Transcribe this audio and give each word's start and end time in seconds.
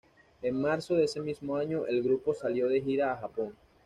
En 0.41 0.59
marzo 0.59 0.95
de 0.95 1.03
ese 1.03 1.21
mismo 1.21 1.57
año, 1.57 1.85
el 1.85 2.01
grupo 2.01 2.33
salió 2.33 2.67
de 2.67 2.81
gira 2.81 3.13
a 3.13 3.17
Japón. 3.17 3.53